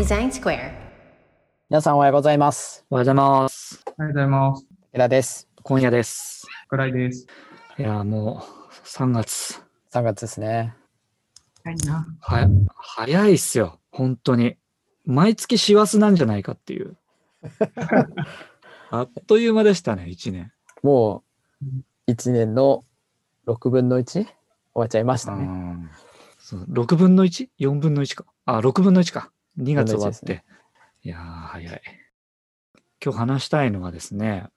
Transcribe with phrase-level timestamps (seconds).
[0.00, 0.72] デザインスクエア。
[1.68, 2.86] 皆さんおはようございます。
[2.88, 3.84] おはようございます。
[3.86, 4.66] おはようございます。
[4.94, 5.46] エラです。
[5.62, 6.46] 今夜です。
[6.62, 7.26] 桜井です。
[7.78, 9.62] いや、もう3月。
[9.92, 10.74] 3月ですね。
[11.64, 12.06] はいな。
[12.18, 13.78] は早いっすよ。
[13.92, 14.56] 本当に。
[15.04, 16.96] 毎月師走なんじゃないかっていう。
[18.88, 20.50] あっという間でしたね、1年。
[20.82, 21.24] も
[21.60, 22.86] う1年の
[23.46, 24.04] 6分の 1?
[24.04, 24.26] 終
[24.72, 25.44] わっちゃいましたね。
[25.44, 25.90] うん
[26.38, 28.24] そう6分の 1?4 分の1か。
[28.46, 29.30] あ、6分の1か。
[29.60, 30.44] 2月終わって。
[31.02, 31.82] いやー、早い。
[33.02, 34.48] 今日話したいのはですね、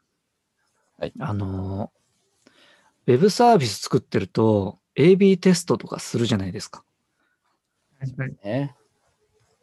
[0.98, 6.84] はいあのー、ウェブサービス作ってると、AB テストとかするじゃないですか。
[8.00, 8.36] はいはい。
[8.44, 8.76] ね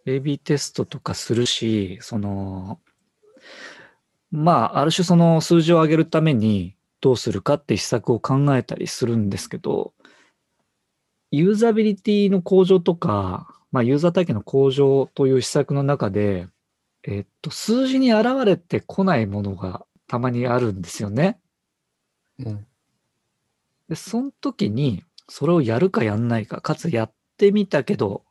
[0.06, 2.80] AB テストとかするし、その、
[4.30, 9.92] まあ、ある種その数字を上げるためにどうするかって施策を考えたりするんですけど、
[11.30, 16.48] ユーザビリティの向上とか、まあ、ユーザー体験の向上という施策の中で、
[17.04, 21.40] えっと、数字に現れてこないものがたまにあるんですよね。
[22.38, 22.66] うん。
[23.88, 28.24] で、その時に、それをやるかやんないか、かつやってみたけど、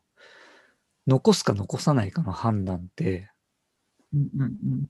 [1.07, 3.31] 残すか残さないかの判断って、
[4.13, 4.45] うんうんう
[4.77, 4.87] ん。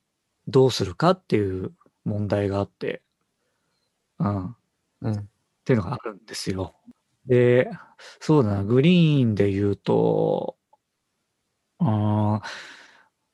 [0.48, 1.74] どうするかっていう
[2.06, 3.04] 問題があって、
[4.20, 4.56] うん、っ
[5.02, 5.30] うん。
[5.66, 6.76] ていうのがあるんですよ。
[7.30, 7.70] で、
[8.20, 10.58] そうだな、グリーンで言うと、
[11.80, 12.50] あー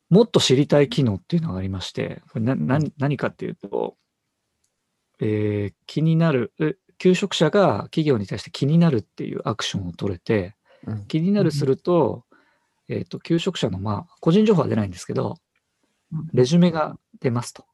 [0.10, 3.98] もっと知りたい機能っていうのがありまして、これな何何かっていうと、
[5.20, 11.06] えー気になる、え求職者が企業に対して気になるっていうアクションを取れて、うん。
[11.08, 12.26] 気になるすると、
[12.88, 15.38] えっ、と、求職者の、まあ、個人情報は出ないんですけど、
[16.34, 17.66] レジュメが出ますと。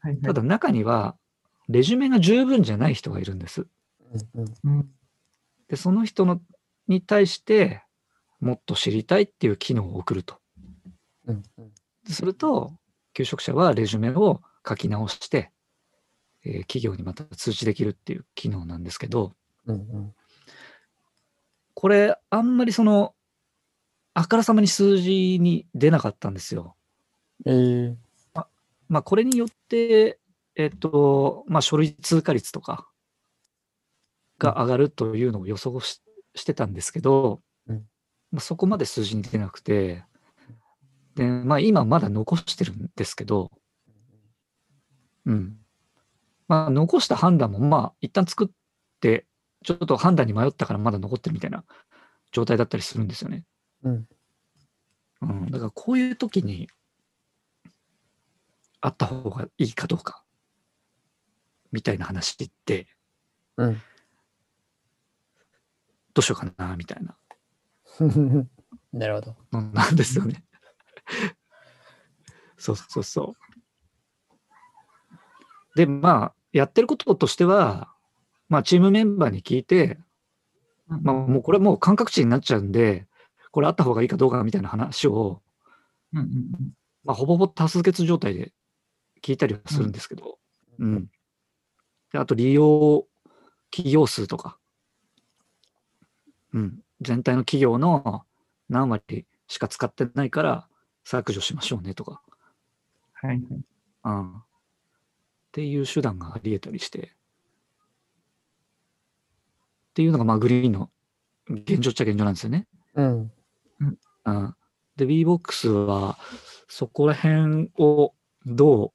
[0.00, 0.22] はいはい。
[0.22, 1.16] ただ中には、
[1.68, 3.66] レジュメが十分じゃない人がいるんです。
[5.68, 6.40] で、その人の
[6.88, 7.82] に対して、
[8.40, 10.38] もっと知りたいっていう機能を送ると。
[11.26, 11.42] うん。
[12.06, 12.74] すると、
[13.14, 15.50] 求職者はレジュメを書き直して、
[16.44, 19.32] えー企業にまた通知できるっていう機能なんですけど、
[19.66, 19.76] うん。
[19.76, 20.14] うん。
[21.74, 23.14] これ、あんまりその、
[24.14, 26.76] あからさまに数字に出なかったんですよ。
[27.46, 27.96] えー、
[28.88, 30.18] まあ、これによって、
[30.54, 32.88] えっと、まあ、書類通過率とか
[34.42, 36.02] が上がるというのを予想し
[36.34, 37.86] してたんですけど、うん
[38.32, 40.02] まあ、そこまで数字に出なくて、
[41.14, 43.50] で、まあ、今まだ残してるんですけど、
[45.26, 45.58] うん。
[46.48, 48.48] まあ、残した判断も、まあ、一旦作っ
[49.00, 49.26] て、
[49.62, 51.64] ちょっと判断に迷ったからまだ残ってるみたいな
[52.32, 53.44] 状態だったりするんですよね。
[53.84, 54.08] うん。
[55.20, 55.50] うん。
[55.50, 56.68] だから、こういう時に、
[58.80, 60.24] あった方がいいかどうか、
[61.70, 62.86] みたいな話って、
[63.58, 63.82] うん。
[66.14, 67.16] どうしようかな、みたいな
[68.92, 69.36] なるほど。
[69.52, 70.44] のなんですよね。
[72.56, 73.34] そうそうそ
[75.74, 75.76] う。
[75.76, 77.92] で、まあ、やってることとしては、
[78.48, 79.98] まあ、チームメンバーに聞いて、
[80.86, 83.06] まあ、もうこれもう感覚値になっちゃうんで、
[83.50, 85.42] これあった方がいいかどうかみたいな話を、
[86.12, 86.72] うんうんうん。
[87.04, 88.52] まあ、ほぼほぼ多数決状態で
[89.22, 90.38] 聞いたりはするんですけど、
[90.78, 91.06] うん。
[92.12, 93.06] であと、利用
[93.70, 94.58] 企業数とか、
[96.52, 96.82] うん。
[97.00, 98.24] 全体の企業の
[98.68, 100.68] 何割しか使ってないから
[101.04, 102.22] 削除しましょうねとか、
[103.14, 103.40] はいはい。
[104.04, 104.36] うん。
[104.36, 104.42] っ
[105.52, 107.04] ていう手段があり得たりして、っ
[109.94, 110.90] ていうのが、まあ、グリーンの
[111.48, 112.66] 現状っちゃ現状なんですよね。
[112.94, 113.32] うん。
[114.24, 114.56] うん、
[114.96, 116.18] で、VBOX は、
[116.68, 118.14] そこら辺を
[118.46, 118.94] ど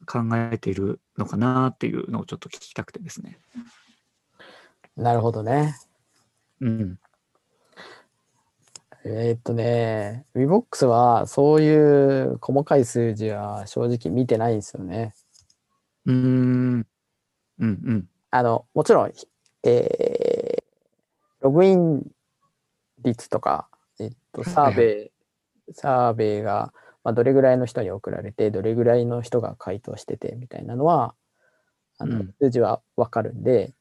[0.00, 3.38] う考えているのかなっていうのをちょっと聞きたくてですね。
[4.96, 5.74] なるほどね。
[6.60, 6.98] うん。
[9.04, 15.14] えーっとね、VBOX はそういう細かい数字は正直見てないんですよね。
[16.06, 16.74] うーん。
[16.74, 16.86] うん
[17.58, 18.08] うん。
[18.30, 19.12] あの、もちろん、
[19.64, 20.66] えー
[21.40, 22.02] ログイン
[23.04, 23.68] 率とか、
[24.00, 25.12] えっと、サーベ
[25.68, 26.72] イ、サーベイが、
[27.04, 31.14] まあ、どれぐらいの人に送られて、どれぐらいの人が回答しててみたいなのは、
[31.98, 33.74] あのうん数字はわかるんで、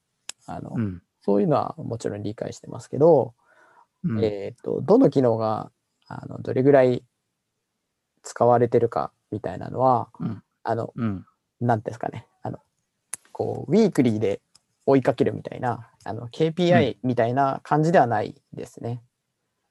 [0.46, 1.02] あの、うん。
[1.26, 3.34] そういうのはもちろん理解してますけど、
[4.04, 5.72] うんえっと、どの機能が、
[6.08, 7.04] あの、どれぐらい
[8.22, 11.26] 使われてるかみたいなのは、うんあの、うん。
[11.62, 12.60] なんていうんですかね、あの、
[13.32, 14.40] こう、ウィークリーで
[14.86, 19.02] 追いかけるみたいな、あの、KPI みたいな感じではないですね。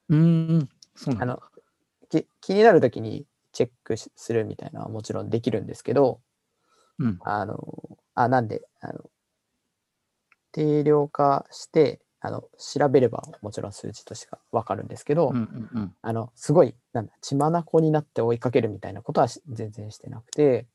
[0.09, 0.69] うーん。
[1.17, 1.41] あの、
[2.09, 6.19] き気になるときにチェックしするみたいなのはもちろんできるんですけど、
[6.99, 7.17] うん。
[7.21, 9.09] あの、あ、なんで、あの、
[10.55, 15.95] 定量化して、あの調べればもちろん数値としては分かるんですけど、うんうんうん。
[16.01, 20.65] あのすごいなんだ血眼になって追いかけるみたいなことはし全然してなくて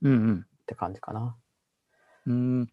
[0.00, 0.38] うんうん。
[0.38, 1.36] って感じかな。
[2.26, 2.72] うん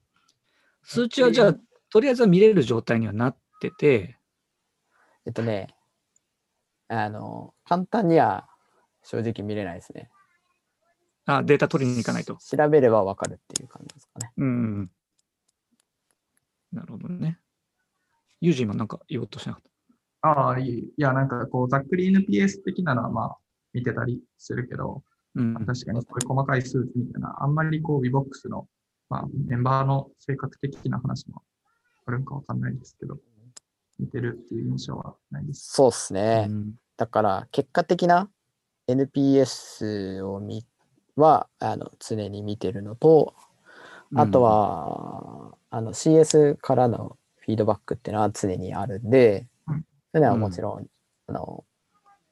[0.83, 1.55] 数値はじゃあ、
[1.91, 4.17] とりあえずは見れる状態にはなってて、
[5.25, 5.67] えっとね、
[6.87, 8.47] あの、簡単には
[9.03, 10.09] 正直見れないですね。
[11.25, 12.37] あ、データ取りに行かないと。
[12.37, 14.31] 調べればわかるっていう感じですかね。
[14.37, 14.91] うんうんうん。
[16.71, 17.39] なるほどね。
[18.41, 19.71] ユージ今なんか言おうとしなかっ
[20.21, 20.79] ああ、いい。
[20.79, 23.37] いや、なんかこう、ざっくり NPS 的なのはまあ、
[23.73, 25.03] 見てたりするけど、
[25.35, 25.41] た。
[25.41, 28.67] うんまあ確かにこれ細かい数値みたいな、あんまりこう、VBOX の、
[29.09, 31.41] まあ、メンバーの性格的な話も
[32.05, 33.17] あるんかわかんないですけど、
[33.97, 35.71] 見てるっていう印象はないです。
[35.73, 36.47] そうっすね。
[36.49, 38.29] うんだから、結果的な
[38.89, 40.65] NPS を見
[41.15, 43.33] はあの常に見てるのと、
[44.15, 49.85] あと、は、あの CS からのフィードバックっていうのは常にあるんで、うん。
[50.13, 50.87] そういうのはもちろん、
[51.27, 51.63] あの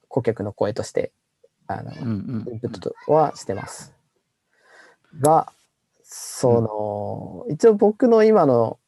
[0.08, 1.12] 顧客の声として
[1.68, 2.12] あの、うんう
[2.50, 3.94] んインプットはしてます。
[5.20, 5.52] が、
[6.04, 8.80] その、一応僕の今の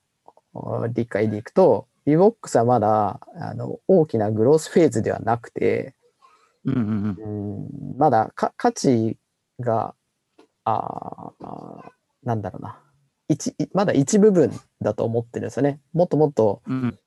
[0.53, 5.93] お理解でいくと、VBOX はまだあの大きなグロースフェーズではなくて、
[6.65, 6.83] うんうんう
[7.21, 7.59] ん。
[7.59, 9.17] うんまだか価値
[9.59, 9.93] が、
[10.63, 11.28] あ
[12.23, 12.79] なんだろうな
[13.27, 14.51] 一、いまだ一部分
[14.81, 15.79] だと思ってるんですよね。
[15.93, 16.99] もっともっと,、うん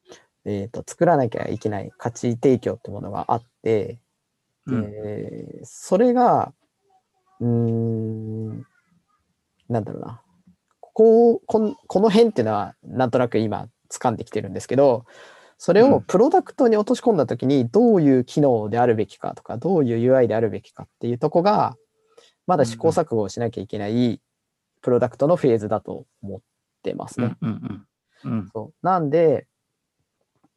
[0.45, 3.99] えー、と作らなきゃいけない価値提供ってものがあって、
[4.67, 6.53] うんえーそれが、
[7.41, 8.67] うーん、
[9.69, 10.21] なんだろうな。
[10.81, 15.07] こここの辺っていうのはなんとなく今掴んできてるんですけど、
[15.59, 21.77] それうんをプロダクトに落とし込んだときにどういう機能であるべきかとか、どういう UI であるべきかっていうとこが、
[22.47, 24.21] まだ試行錯誤をしなきゃいけない
[24.83, 26.41] プロダクトのフェーズだと思っ
[26.83, 27.37] てますね。
[27.41, 27.87] うんうん
[28.25, 28.33] うん。
[28.33, 28.51] うん。
[28.53, 28.87] そう。
[28.87, 29.47] なんで、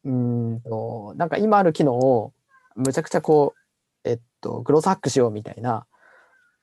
[0.04, 0.12] うー
[0.56, 2.32] んと、なんか今ある機能を
[2.74, 3.54] むちゃくちゃこ
[4.04, 5.86] う、えっと、グロースハックしようみたいな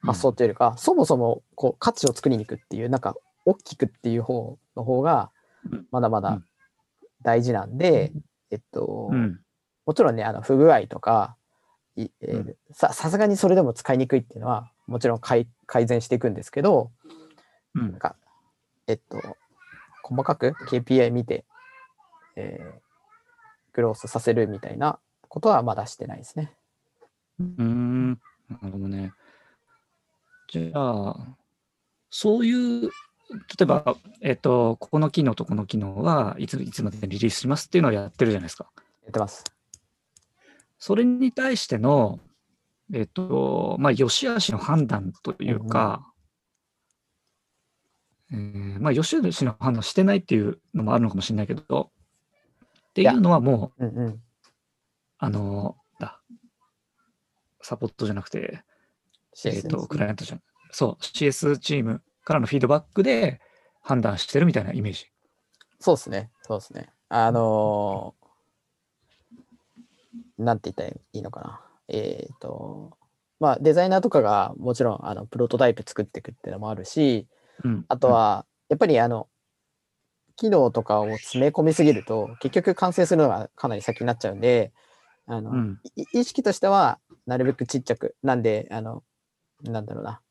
[0.02, 3.16] 発想というよりか、そもそもこう価値を作りに行くっていう、なんか
[3.46, 5.32] 大きくっていう方の方が
[5.72, 6.46] うん、まだまだうん。
[7.22, 8.12] 大事なんで、
[8.52, 9.40] えっと、うん。
[9.86, 11.38] もちろんね、あの不具合とか、
[11.96, 12.56] いえーうん。
[12.74, 16.92] ささすがにそれでも使いにくいっていうのは、もちろん改改善していくんですけど、
[17.76, 18.16] うんなんか、
[18.88, 19.22] えっと、
[20.04, 21.46] 細かく KPI 見て、
[22.36, 22.84] えー
[23.74, 26.54] グロースさせるみたいなことはまだしてないですね。
[27.40, 28.18] うーん、な
[28.64, 29.12] るほどね。
[30.48, 31.36] じゃあ、
[32.12, 32.92] そういう、例
[33.64, 38.68] えば、えっと、ここの機能とこの機能はいついつまでにリリースしますっていうのをやってるじゃないですか。
[39.04, 39.44] やってます。
[40.78, 42.20] それに対しての、
[42.94, 46.13] えっと、まあ、良し悪しの判断というか、
[48.32, 51.92] えーまあ、良し悪しの判断してないっていうのもあるのかもしれないけど、
[52.90, 54.22] っていうのはもう、うんうん。
[55.18, 56.22] あの、だ、
[57.62, 58.64] サポートじゃなくて、
[59.46, 60.42] えっ、CS と、クライアントじゃん。
[60.72, 63.42] そう、CS チームからのフィードバックで
[63.82, 65.08] 判断してるみたいなイメージ。
[65.80, 66.32] そうですね。
[66.44, 66.90] そうですね。
[67.10, 68.24] あのー
[70.38, 71.62] なんて言ったらいいのかな。
[71.88, 72.98] えっ、と、
[73.40, 77.28] まあ、デザイナーとかがもちろん、あの、プロトタイプ作っていくっていうのもあるし、
[77.64, 79.28] うん、あとは、やっぱりあの、
[80.36, 84.72] 機能とかを詰め込みすぎると、結局完成するのがかなり先になっちゃうんで、
[85.26, 88.16] あの、うん、い意識としては、なるべくちっちゃく。
[88.24, 89.04] なんで、あの、
[89.62, 90.22] なんだろうな。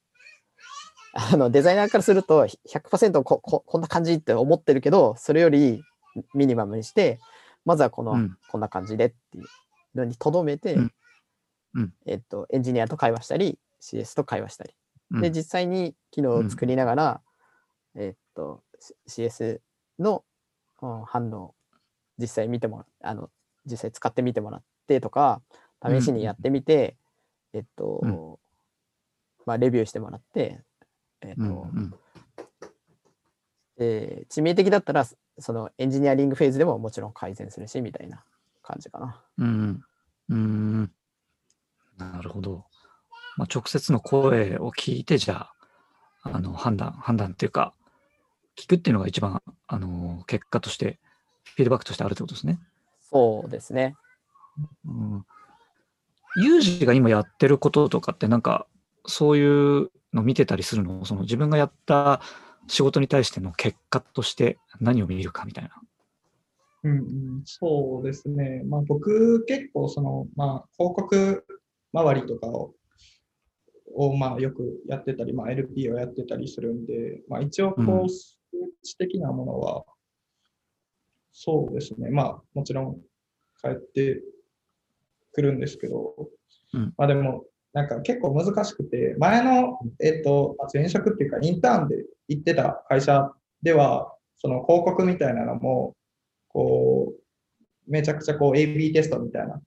[1.14, 5.82] あの、デザイナーからすると100%こここんな感じって思ってるけど、それより
[6.35, 7.20] ミニマムにして、
[7.64, 9.44] まずはこの、うんこんな感じでっていう
[9.94, 10.92] のにとどめて、うん
[11.75, 14.75] うんえっと、エンジニアと会話したり、CS と会話したり。
[15.12, 17.21] うんで、実際に機能を作りながら、
[17.95, 18.62] えっと、
[19.09, 19.61] CS
[19.99, 20.25] の、
[20.81, 21.54] うん反応、
[22.19, 23.31] 実際見てもらあの、
[23.66, 25.42] 実際使ってみてもらってとか、
[25.85, 26.97] 試しにやってみて、
[27.52, 28.38] えっと、うん
[29.47, 30.61] まあ、レビューしてもらって、
[31.21, 31.95] えっと、うん、うん。
[33.78, 35.07] えー致命的だったら、
[35.38, 38.25] そのエンジニアリングフェーズでももちろん改善するし、みたいな
[38.62, 39.23] 感じかな。
[39.38, 39.85] うん、
[40.28, 40.92] うん。
[41.99, 42.64] なるほど。
[43.36, 45.48] まあ、直接の声を聞いて、じゃ
[46.22, 47.74] あ、あの、判断、判断っていうか、
[48.56, 50.98] 聞くっていうのが一番、あの、結果として、
[51.44, 52.60] フィードバックとしてあるってことですね。
[53.00, 53.96] そうですね。
[54.86, 55.26] うん。
[56.36, 58.66] ユージが今やってることとかって、なんか、
[59.04, 59.44] そうい
[59.82, 61.04] うの見てたりするの？
[61.04, 62.22] その自分がやった
[62.68, 65.70] 仕事に対しての結果として何を見るかみたいな。
[66.84, 68.62] うんうん、そうですね。
[68.64, 71.44] まあ僕結構その、まあ広告
[71.92, 72.74] 周りとかを、
[73.94, 78.37] をまあよくやってたり、まあ LP をやってたりするんで、まあ一応こうんう数
[78.82, 79.84] 値的なものは、
[81.32, 82.11] そうですね。
[82.11, 83.00] まあ、もちろん
[83.61, 84.22] 帰って
[85.32, 86.28] くるんですけど、
[86.75, 93.32] うんまあでも、なんか結構難しくて、前の、えっと、まあ前職っていうか、インターンで行ってた会社
[93.62, 95.94] では、その広告みたいなのも、
[96.49, 99.61] こう、めちゃくちゃこう AB テストみたいな、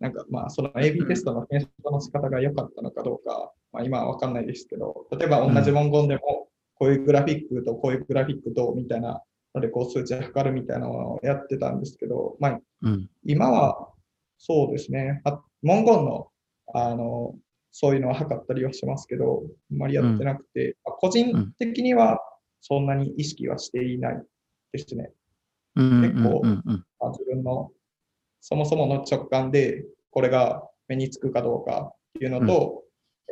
[0.00, 9.22] なんかまあその AB テストの検証の仕方が良かったのかどうか、まあ今はわかんないですけど、例えば同じ文言でも、こういうグラフィックとこういうグラフィックとみたいな
[9.54, 13.08] ので、こう数値測るみたいなのをやってたんですけど、まあうん。
[13.24, 13.88] 今は
[14.38, 16.28] そうですね、あ文言の
[16.74, 17.34] あの
[17.70, 22.20] そういうのは測ったりはしますけど、あんまりやってなくて、まあ個人的には
[22.60, 24.22] そんなに意識はしていない
[24.72, 25.10] ですね。
[25.76, 26.02] うん。
[26.02, 27.70] 結構まあ、自分の
[28.40, 32.82] そもそもの直感でこれが目につくかどうかっていうのと、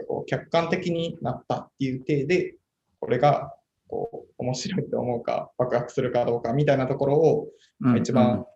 [0.04, 2.54] こう客観的になったっていう体で、
[3.00, 3.54] これが
[3.88, 7.48] こう面白いと思うか、爆発するかどうかみたいなところを
[7.82, 7.98] うん。
[7.98, 8.46] 一番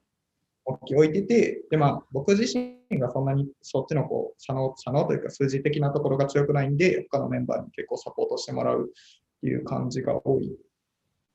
[0.67, 10.57] 大きい置いてて、で、まあ、僕自身がそんなにそっちのこう、左脳、左脳というか数字的なところが強くないんで、他のメンバーに結構サポートしてもらうっていう感じが多い。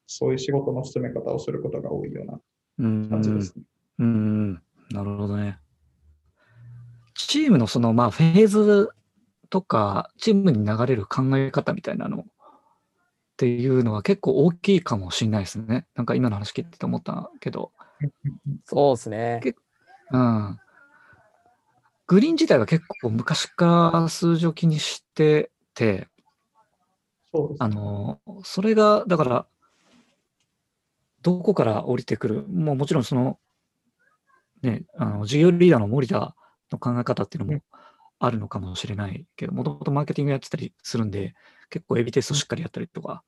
[0.07, 2.39] そういう仕事の進め方をすることが多いような
[2.79, 3.09] うん。
[3.09, 3.63] 感じですね。
[3.99, 4.53] うん。
[4.89, 5.59] なるほどね。
[7.13, 8.89] チームのその、まあ、フェーズ
[9.49, 12.23] とか、チームに流れる考え方みたいなのっ
[13.37, 15.87] ていうのは結構大きいかもしれないですね。
[15.95, 17.71] なんか今の話聞いてて思ったけど。
[18.65, 19.41] そうですね。
[20.11, 20.59] うん。
[22.07, 26.07] グリーン自体が結構昔から数字を気にしてて、
[27.31, 29.45] そうあの、それが、だから、
[31.21, 33.37] どこから降りてくる、もうもちろんその、
[34.63, 36.35] ね、あの、事業リーダーの森田
[36.71, 37.61] の考え方っていうのも
[38.19, 41.33] あるのかもしれないけど、もともとマーケティングやってたりするんで、
[41.69, 43.23] 結構エビテストしっかりやったりとか。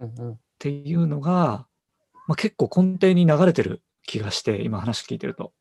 [0.00, 0.32] うんうん。
[0.32, 1.66] っていうのが、
[2.26, 5.52] まあ、結構根底に流れてる気がして、今話聞いてると。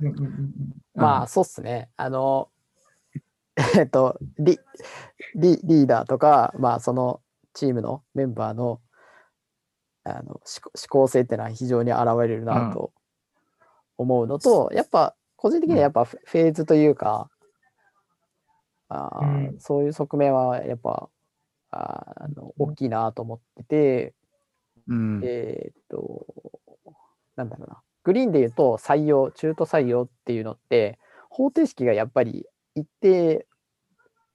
[0.00, 0.52] うんうんうんうん。
[0.94, 1.88] まあ、そうっすね。
[1.96, 2.50] あの、
[3.78, 4.58] えっと、リ
[5.34, 7.20] リリーダーとか、まあ、その
[7.52, 8.80] チームのメンバーの
[10.04, 10.42] あの思
[10.88, 12.92] 考性っていうのは非常に現れるなと
[13.98, 17.30] 思うのと、やっぱ、個人的にはやっぱフフェーズというか、
[18.92, 21.08] あーうんそういう側面はやっぱ、
[21.70, 24.14] あーあの大きいなと思ってて、
[24.88, 25.20] うん。
[25.24, 26.26] えーっと、
[27.36, 27.82] なんだろうな。
[28.04, 30.98] グリーンで言うと採用、中途採用っていうのって、
[31.30, 33.46] 方程式がやっぱり一定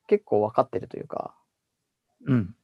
[0.07, 1.35] 結構分かってるというか、
[2.25, 2.55] うん。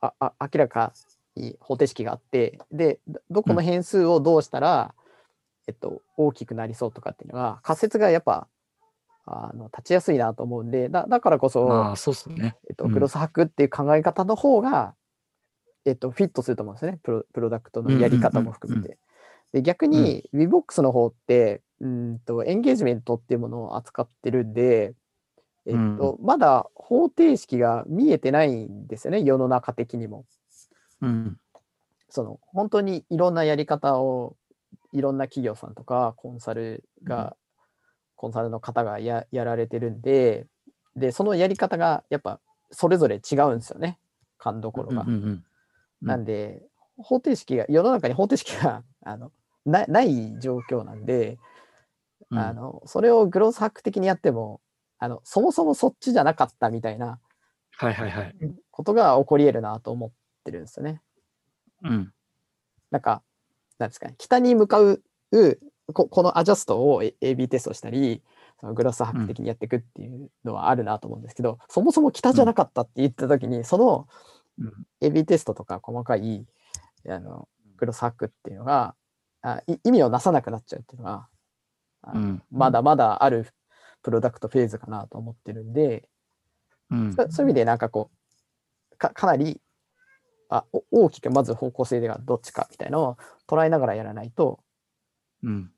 [0.00, 0.92] ああ明らか
[1.34, 4.94] に方程式があって、で、どどこの変数をどうしたら、
[5.66, 8.46] えっと、大きくなりそうとかっていうのが、仮説がやっぱ、
[9.26, 12.56] あの立ちやすいなと思うんで、だだからこそ、まあ、そうっすね。
[12.68, 14.94] えっと、うんグロスハックっていう考え方の方が、
[15.84, 17.00] えっと、フィットすると思うんですよね。
[17.02, 18.98] プロプロダクトのやり方も含めうんうんて。
[19.52, 24.94] で、逆に VBOX の方って、うんと、エンゲージメントっていうものを扱ってるんで、
[25.66, 30.24] えっと、まだ方程式が見えてないんですよね、世の中的にも。
[31.02, 31.36] うん。
[32.08, 34.36] その、本当にいろんなやり方を、
[34.92, 37.36] いろんな企業さんとか、コンサルが、
[38.16, 40.46] コンサルの方がややられてるんで、
[40.96, 43.98] で、そのやり方がやっぱそれぞれ違うんですよね、
[44.38, 45.02] 勘どころが。
[45.02, 45.44] うんうんうん
[46.02, 46.62] なんで、
[46.98, 49.32] 方程式が、世の中に方程式が あの
[49.64, 51.38] なない状況なんで、
[52.30, 54.60] うんあの、それをグロースハック的にやっても、
[54.98, 57.18] あの、そもそもそっちじゃなかったみたいな
[57.76, 58.34] はいはいはい。
[58.70, 60.10] ことが起こり得るなと思っ
[60.44, 61.02] てるんですよね。
[61.82, 62.12] うん。
[62.90, 63.22] なんか、
[63.78, 65.02] なんですかね、北に向かう、
[65.92, 68.22] ここのアジャストを AB テストしたり、
[68.60, 74.08] そのグロスハック的にやっていくっていうのはあるなと思うんですけど、そもそも北じゃなかったって言ったときに、その
[74.58, 76.44] うん AB テストとか細かい
[77.08, 78.94] あのグロスハックっていうのが
[79.42, 81.28] あい意味をなさなくなっちゃうっていうのが、
[82.02, 82.42] あうん。
[82.50, 83.46] まだまだある
[84.02, 86.08] プロダクトフェーズかなと思ってるんで、
[86.90, 87.14] うん。
[87.14, 88.10] そそういう意味でなんかこ
[88.92, 89.60] うかかなり
[90.48, 93.16] あお大きくまず方向性がどっちかみたいなのを
[93.46, 94.60] 捉えながらやらないと
[95.42, 95.70] うん。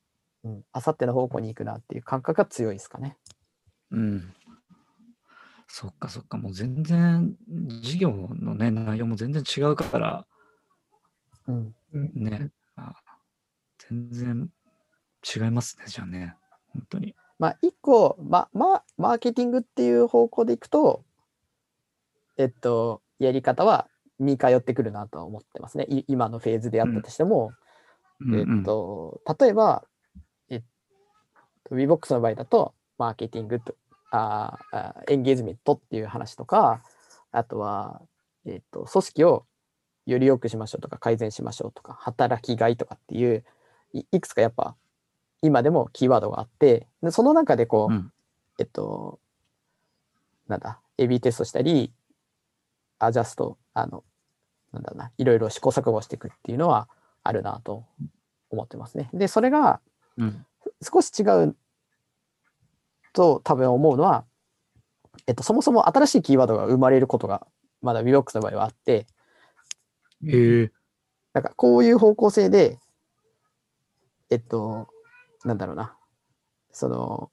[0.48, 3.16] うんあさっての方向に行くなっていう感覚が強いですかね。
[3.90, 4.32] うん。
[5.66, 7.36] そっかそっか、もう全然、
[7.82, 10.26] 事業のね、内容も全然違うから、
[11.46, 12.94] うん、うんね、あ
[13.90, 14.50] 全然
[15.36, 16.36] 違いますね、じゃあね、
[16.72, 17.14] 本当に。
[17.38, 21.04] まあ一個、ままマーケティングっていう方向でいくと
[22.36, 23.88] えっとやり方は
[24.18, 25.86] 似通ってくるなとは思ってますね。
[25.88, 27.52] い今のフェーズであったとしても、
[28.34, 29.86] えっと、例えば、えっと、
[31.70, 33.74] VBOX の場合だと、マーケティングと、
[34.10, 34.58] あ
[35.08, 36.82] エンゲージメントっていう話とか、
[37.30, 38.00] あとは、
[38.46, 39.46] えっと、組織を
[40.06, 43.44] より良くしましょうとか、改善しましょうとか、働きがいとかっていう、
[43.92, 44.76] いいくつかやっぱ
[45.42, 48.12] 今でもキーワードがあってでその中でこう、うん
[48.60, 49.20] えっと
[50.48, 51.92] なんだ AB テストしたり
[52.98, 54.02] アジャストあの
[54.72, 56.88] なんだないろいろ試行錯誤していくっていうのは
[57.22, 57.84] あるなと
[58.50, 59.10] 思ってますね。
[59.12, 59.80] でそれが
[60.16, 60.44] うん。
[60.82, 61.56] 少し違う
[63.12, 64.24] と多分思うのは、
[65.26, 67.46] えっと、そもそも新しいキーワードが生まれることが
[67.82, 69.06] まだ VBOX の場合はあって
[70.24, 70.70] へえ。
[71.32, 72.78] なんかこういう方向性で
[74.30, 74.88] えっと
[75.44, 75.94] なんだろうな。
[76.72, 77.30] その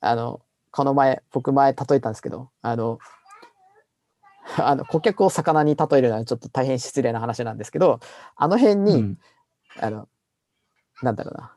[0.00, 2.98] あのこの前僕前例えたんですけどあの
[4.58, 8.00] あの顧客を魚に例えるのはちょっと大変失礼な話なんですけど
[8.36, 9.18] あの辺に、うん。
[9.80, 10.08] あの
[11.02, 11.52] なんだろうな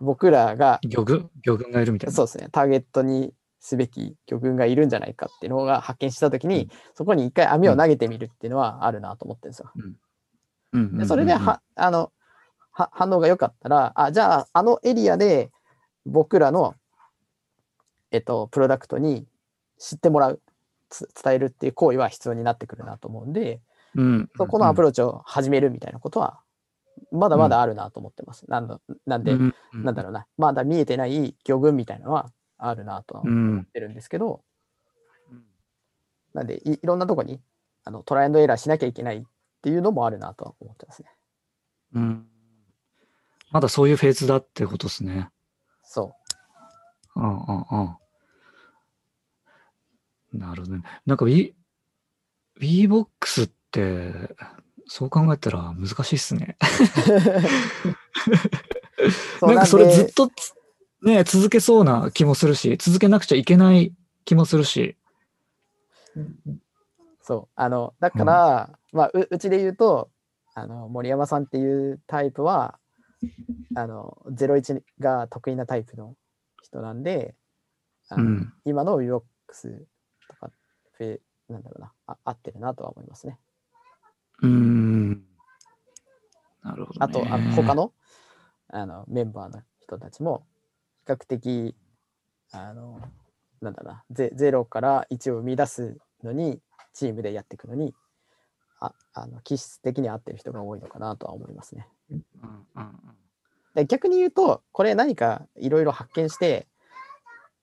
[0.00, 2.12] 僕らが魚群、魚群がいるみたいな。
[2.12, 9.72] そうですね、ターゲットにすべき魚群がいるんじゃないかっていうのが発見したときに、うんそこに一回網を投げてみるっていうのはあるなと思ってるんですよ。
[10.74, 10.98] うん。
[10.98, 12.12] でそれでは、あの
[12.70, 15.50] は反応が良かったら、あじゃあ、あのエリアで
[16.04, 16.74] 僕らの、
[18.10, 19.26] えっと、プロダクトに
[19.78, 20.40] 知ってもらう、
[20.90, 23.60] つ伝えるっていう行為は必要になってくるなと思うんで、
[23.94, 24.30] うん。
[24.36, 26.40] そこのアプロローチを始めるみたいなことは、
[27.10, 28.48] まだまだあるなと思ってます。
[28.48, 29.36] なんだなんで、
[29.72, 33.18] なんだろうな、まだ見えてない魚群みたいなのはあるなと。
[33.18, 34.42] 思ってるんですけど、
[36.32, 37.40] なんでい、いろんなとこに
[37.84, 39.22] あのトライアンドエラーしなきゃいけないっ
[39.62, 41.08] ていうのもあるなとは思ってますね。
[41.94, 42.26] うん。
[43.50, 45.30] まだそういうフェーズだってことですね。
[45.84, 46.14] そ
[47.14, 47.96] うんうんう
[50.36, 50.38] ん。
[50.38, 50.82] なるほどね。
[51.06, 51.54] なんか V、
[52.60, 54.34] VBOX って、
[54.86, 56.56] そう考えたら難しいっすね。
[59.42, 60.54] なんかそれでずっとつ
[61.04, 63.92] ね、続けそうな気もするし、続けなくちゃいけない
[64.24, 64.96] 気もするし。
[67.20, 67.52] そう。
[67.54, 70.10] あの、だから、まあう、うちで言うと、
[70.54, 72.78] あの森山さんっていうタイプは、
[73.74, 76.16] あの、01が得意なタイプの
[76.62, 77.34] 人なんで、
[78.08, 78.52] あのうん。
[78.64, 79.20] 今の VBOX
[80.28, 80.50] とか、
[80.92, 81.20] フェ
[81.50, 83.38] なんだろうなあ、合ってるなとは思いますね。
[84.42, 85.24] うーん。
[86.62, 86.98] なるほど、ね。
[87.00, 87.92] あと、あの他の
[88.68, 90.46] あのメンバーの人たちも、
[91.06, 91.74] 比較的、
[92.52, 93.00] あの、
[93.60, 96.60] なんだな、ゼゼロから1を生み出すのに、
[96.92, 97.94] チームでやっていくのに、
[98.80, 101.88] ああの気質的に合ってる人が多いのかなとは思いますね。
[102.10, 102.24] うん
[102.76, 102.90] うん
[103.74, 106.68] で逆に言うと、これ何かいろいろ発見して、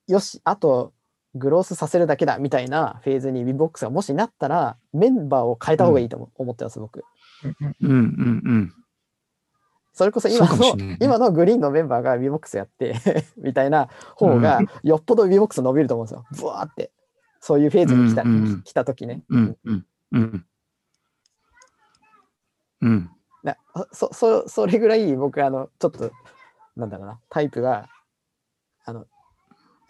[0.06, 0.92] よし、あと
[1.34, 7.04] グロースさせるだけだみたいなフェーズに VBOX がもしなったら、メンバーを変えた方がいいと思思ってます、僕。
[7.44, 8.72] うんうんうん
[9.94, 12.94] それこそ今のね今のグリーンのメンバーが VBOX やって
[13.36, 16.24] みたいな方がよっぽど VBOX 伸びると思うんですよ。
[16.30, 16.92] ブワーって。
[17.40, 19.22] そういうフェーズに来た,、うんうんうん来た時ね。
[19.28, 20.46] うんうんうん
[22.80, 23.10] うん
[23.42, 23.56] な
[23.92, 26.10] そそそれぐらい僕あのちょっと
[26.76, 27.88] なんだろうなタイプが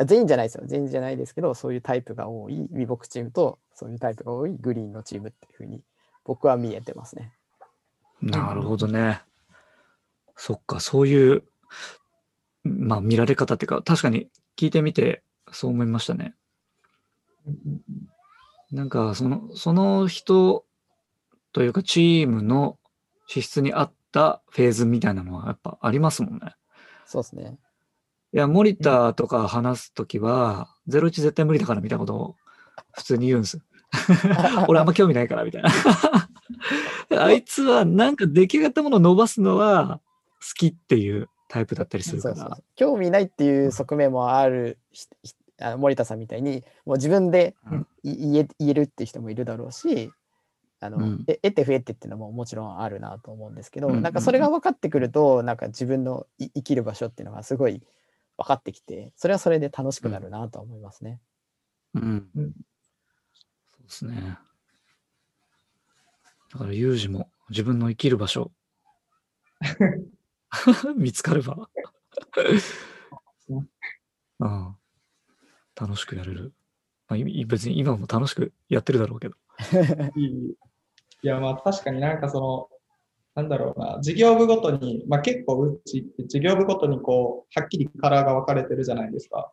[0.05, 5.83] 全員じゃないですよ全員じゃないですけどそういうタイプが多い VBOX チームとそういうタイプが多いグリーンのチームっていうふうに
[6.25, 7.33] 僕は見えてますね。
[8.21, 9.23] なるほどね。
[10.37, 11.43] そっか、そういう、
[12.62, 16.35] まあ見られ方っていうか、確かに聞いてみてそう思いましたね。
[18.71, 20.65] なんか、その、その人
[21.53, 22.79] というかチームの
[23.27, 26.55] 資質に合ったフェーズみたいなのはやっぱありますもんね。
[27.05, 27.59] そうですね。
[28.35, 32.37] いや、森田とか話すときは、01絶対無理だからみたいなことを
[32.92, 33.61] 普通に言うんです。
[34.68, 35.71] 俺あんま興味ないからみたいな。
[37.23, 40.01] あいつはなんか出来上がったものを伸ばすのは
[40.40, 42.64] 好きっていうタイプだったりするからそうそうそう。
[42.75, 44.79] 興味ないっていう側面もある
[45.61, 50.11] あの森田さんみたいにもう自分でうんい言え言えるっていう人もいるだろうし
[50.81, 57.83] あの、うんえ得て増えてっていうのももちろんあるなと思うんですけど、うんなんかそれが分かってくるとなんか自分のい生きる場所っていうのがすごい
[58.37, 61.21] 分かってきてそれはそれで楽しくなるなとは思いますね。
[61.95, 62.29] うん。
[62.35, 62.53] うん
[63.71, 64.38] そうですね。
[66.53, 68.53] だから、ユージも自分の生きる場所
[70.97, 71.71] 見つかれば、
[74.38, 74.77] うん、
[75.75, 76.53] 楽しくやれる。
[77.09, 79.37] まあ、い別に今も楽しくやってるだろうけど。
[80.16, 80.57] いい
[81.25, 82.68] いや、まあ確かになんかその、
[83.35, 89.51] なんだろうな、事業部ごとに、まあ結構うちって事業部ごとにこう、はっきりカラーが分かれてるじゃないですか。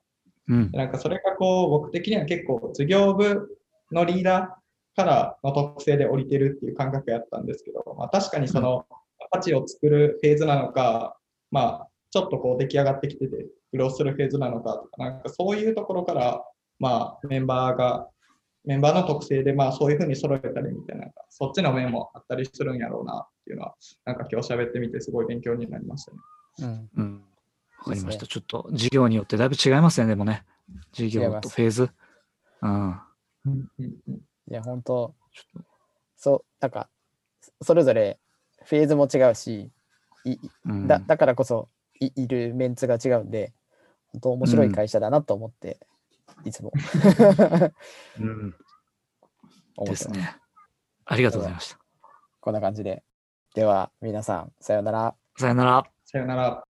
[0.50, 0.78] うんで。
[0.78, 3.58] なんかそれがこう、僕的には結構事業部
[3.92, 8.86] のリーダーからの特性で降りてるっていう感覚やったんですけど、まあ確かにその、
[9.32, 11.18] 価値を作るフェーズなのか、
[11.52, 16.44] まあちょっとこう出来上がってきてて、グロースするフェーズなのかとか、なんかそういうところから、
[16.80, 18.10] まあメンバーが
[18.66, 26.18] メンバーの特性で、まあそういうふうに揃えたりみたいな、そっちの面もあったりするんやろうなっていうのは、なんか今日喋ってみてすごい勉強になりましたね。
[26.60, 26.90] うん。
[26.96, 27.24] うん。
[27.80, 28.08] わかりました。
[28.08, 30.46] ですねちょっと授業によってだいぶ違いますね、でもね。
[30.94, 31.90] 授業とフェーズ。
[32.62, 32.72] うん。
[32.72, 33.00] うん
[33.46, 35.64] うんうんいや、本当ちょっ
[36.18, 36.90] そう、なんか、
[37.40, 38.20] そそれぞれ
[38.66, 39.72] フェーズも違うし、
[40.26, 41.70] いとうんだだからこそ
[42.00, 43.54] いいるメンツが違うんで、
[44.12, 45.80] 本当面白い会社だなと思って、
[46.46, 46.72] いつも
[48.20, 48.56] うん。
[49.86, 50.36] ですね。
[51.06, 51.80] ありがとうございました。
[52.40, 53.04] こんな感じで。
[53.56, 55.16] では、皆さん、さようなら。
[55.38, 55.84] さよなら。
[56.06, 56.69] さよなら。